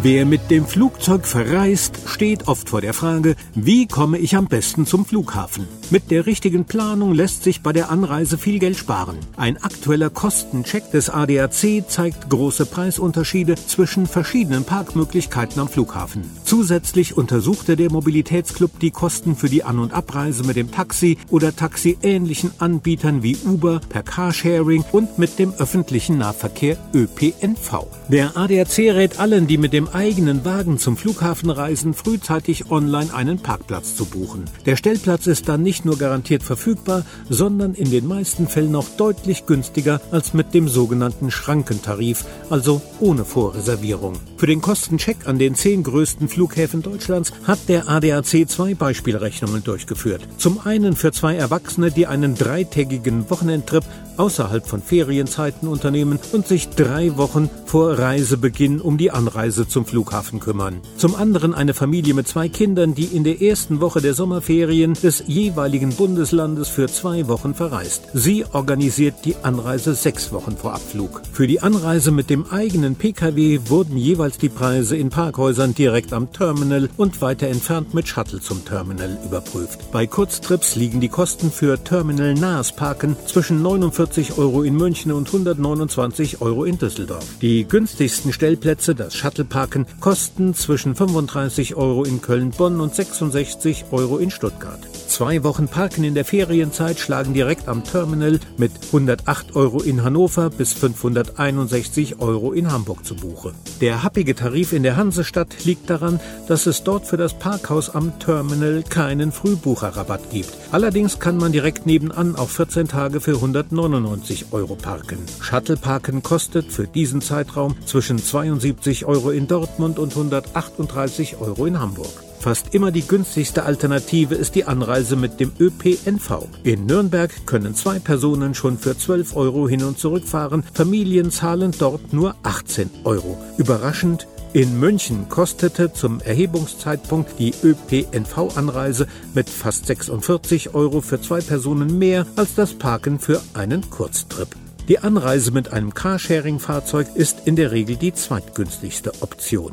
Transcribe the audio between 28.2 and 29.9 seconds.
ADAC rät allen, die mit dem